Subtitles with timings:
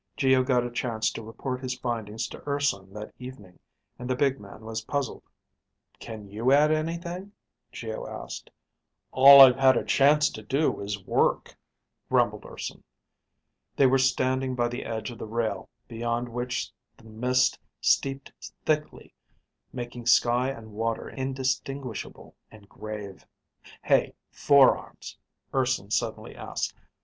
[0.17, 3.59] Geo got a chance to report his findings to Urson that evening
[3.99, 5.21] and the big man was puzzled.
[5.99, 7.33] "Can you add anything?"
[7.71, 8.49] Geo asked.
[9.11, 11.55] "All I've had a chance to do is work,"
[12.09, 12.83] grumbled Urson.
[13.75, 18.31] They were standing by the edge of the rail beyond which the mist steeped
[18.65, 19.13] thickly,
[19.71, 23.23] making sky and water indistinguishable and grave.
[23.83, 25.19] "Hey, Four arms,"
[25.53, 26.73] Urson suddenly asked.